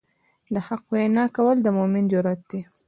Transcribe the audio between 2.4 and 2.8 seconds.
دی.